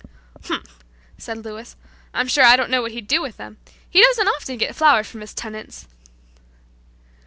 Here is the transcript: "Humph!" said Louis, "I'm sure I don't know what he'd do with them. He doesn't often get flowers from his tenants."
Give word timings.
"Humph!" 0.45 0.79
said 1.19 1.45
Louis, 1.45 1.75
"I'm 2.11 2.27
sure 2.27 2.43
I 2.43 2.55
don't 2.55 2.71
know 2.71 2.81
what 2.81 2.91
he'd 2.91 3.05
do 3.07 3.21
with 3.21 3.37
them. 3.37 3.57
He 3.87 4.01
doesn't 4.01 4.27
often 4.29 4.57
get 4.57 4.75
flowers 4.75 5.05
from 5.07 5.21
his 5.21 5.35
tenants." 5.35 5.87